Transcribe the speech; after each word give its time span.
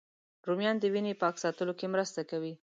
رومیان 0.47 0.75
د 0.79 0.85
وینې 0.93 1.13
پاک 1.21 1.35
ساتلو 1.43 1.73
کې 1.79 1.91
مرسته 1.93 2.21
کوي 2.29 2.53